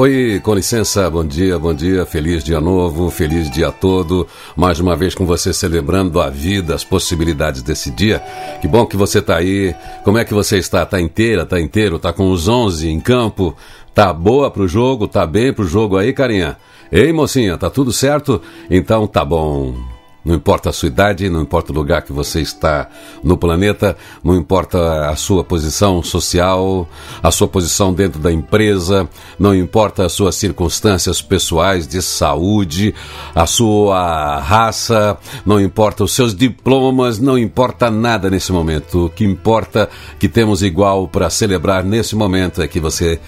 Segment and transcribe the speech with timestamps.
[0.00, 4.26] Oi, com licença, bom dia, bom dia, feliz dia novo, feliz dia todo.
[4.56, 8.18] Mais uma vez com você celebrando a vida, as possibilidades desse dia.
[8.62, 9.74] Que bom que você está aí.
[10.02, 10.86] Como é que você está?
[10.86, 13.54] Tá inteira, tá inteiro, tá com os 11 em campo?
[13.94, 15.06] Tá boa pro jogo?
[15.06, 16.56] Tá bem pro jogo aí, carinha?
[16.90, 18.40] Ei, mocinha, tá tudo certo?
[18.70, 19.89] Então tá bom.
[20.24, 22.88] Não importa a sua idade, não importa o lugar que você está
[23.24, 26.86] no planeta, não importa a sua posição social,
[27.22, 29.08] a sua posição dentro da empresa,
[29.38, 32.94] não importa as suas circunstâncias pessoais de saúde,
[33.34, 39.06] a sua raça, não importa os seus diplomas, não importa nada nesse momento.
[39.06, 43.18] O que importa que temos igual para celebrar nesse momento é que você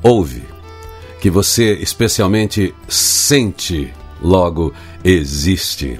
[0.00, 0.44] ouve,
[1.20, 3.92] que você especialmente sente
[4.22, 4.72] logo
[5.04, 5.98] existe.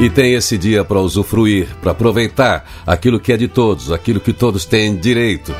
[0.00, 4.32] E tem esse dia para usufruir, para aproveitar aquilo que é de todos, aquilo que
[4.32, 5.54] todos têm direito.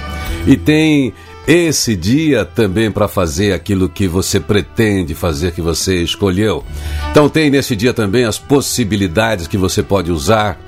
[0.46, 1.12] E tem
[1.46, 6.64] esse dia também para fazer aquilo que você pretende fazer, que você escolheu.
[7.10, 10.58] Então tem nesse dia também as possibilidades que você pode usar,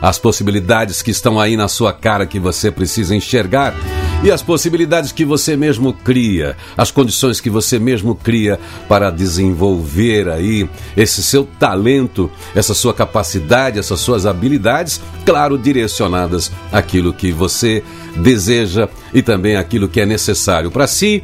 [0.00, 3.74] as possibilidades que estão aí na sua cara que você precisa enxergar
[4.26, 10.28] e as possibilidades que você mesmo cria, as condições que você mesmo cria para desenvolver
[10.28, 17.84] aí esse seu talento, essa sua capacidade, essas suas habilidades, claro, direcionadas àquilo que você
[18.16, 21.22] deseja e também aquilo que é necessário para si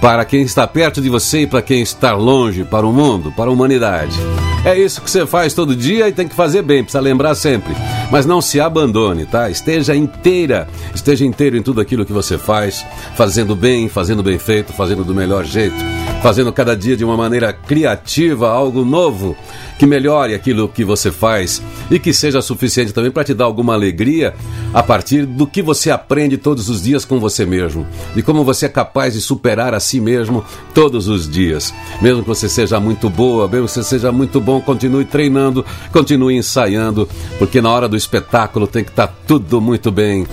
[0.00, 3.50] para quem está perto de você e para quem está longe, para o mundo, para
[3.50, 4.18] a humanidade.
[4.64, 7.74] É isso que você faz todo dia e tem que fazer bem, precisa lembrar sempre.
[8.10, 9.48] Mas não se abandone, tá?
[9.48, 12.84] Esteja inteira, esteja inteiro em tudo aquilo que você faz,
[13.16, 15.76] fazendo bem, fazendo bem feito, fazendo do melhor jeito,
[16.22, 19.36] fazendo cada dia de uma maneira criativa, algo novo
[19.80, 23.72] que melhore aquilo que você faz e que seja suficiente também para te dar alguma
[23.72, 24.34] alegria
[24.74, 28.66] a partir do que você aprende todos os dias com você mesmo, de como você
[28.66, 31.72] é capaz de superar a si mesmo todos os dias.
[32.02, 36.36] Mesmo que você seja muito boa, mesmo que você seja muito bom, continue treinando, continue
[36.36, 37.08] ensaiando,
[37.38, 40.26] porque na hora do espetáculo tem que estar tá tudo muito bem.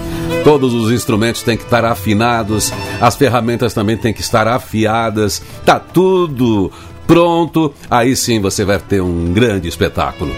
[0.43, 5.79] Todos os instrumentos têm que estar afinados, as ferramentas também têm que estar afiadas, tá
[5.79, 6.71] tudo
[7.05, 10.33] pronto, aí sim você vai ter um grande espetáculo.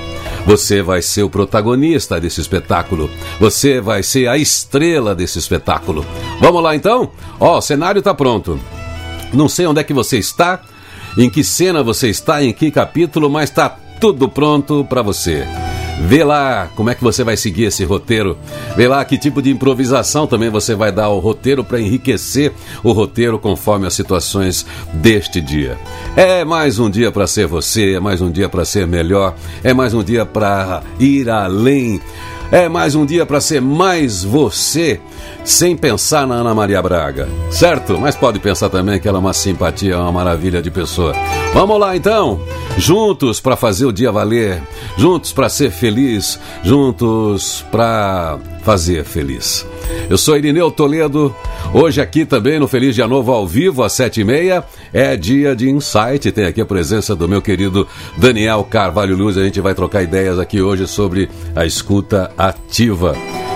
[0.45, 3.09] Você vai ser o protagonista desse espetáculo.
[3.39, 6.05] Você vai ser a estrela desse espetáculo.
[6.39, 7.11] Vamos lá então?
[7.39, 8.59] Ó, o cenário está pronto.
[9.33, 10.61] Não sei onde é que você está,
[11.17, 13.69] em que cena você está, em que capítulo, mas está
[13.99, 15.45] tudo pronto para você.
[16.01, 18.37] Vê lá como é que você vai seguir esse roteiro.
[18.75, 22.91] Vê lá que tipo de improvisação também você vai dar ao roteiro para enriquecer o
[22.91, 25.77] roteiro conforme as situações deste dia.
[26.15, 29.73] É mais um dia para ser você, é mais um dia para ser melhor, é
[29.73, 32.01] mais um dia para ir além.
[32.51, 34.99] É mais um dia para ser mais você,
[35.45, 37.99] sem pensar na Ana Maria Braga, certo?
[37.99, 41.13] Mas pode pensar também que ela é uma simpatia, uma maravilha de pessoa.
[41.53, 42.41] Vamos lá então,
[42.75, 44.63] juntos para fazer o dia valer,
[44.97, 49.63] juntos para ser feliz, juntos para fazer feliz.
[50.09, 51.35] Eu sou Irineu Toledo,
[51.73, 55.55] hoje aqui também no Feliz Dia Novo ao vivo às sete e meia, é dia
[55.55, 59.75] de insight, tem aqui a presença do meu querido Daniel Carvalho Luz, a gente vai
[59.75, 63.15] trocar ideias aqui hoje sobre a escuta ativa.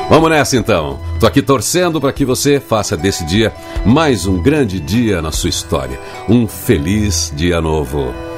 [0.10, 1.00] Vamos nessa então.
[1.20, 3.54] Tô aqui torcendo para que você faça desse dia
[3.86, 6.00] mais um grande dia na sua história.
[6.28, 8.33] Um feliz dia novo.